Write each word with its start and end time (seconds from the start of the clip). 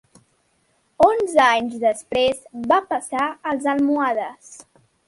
Onze 1.07 1.43
anys 1.49 1.77
després 1.85 2.43
va 2.73 2.81
passar 2.95 3.31
als 3.55 3.71
almohades. 3.77 4.55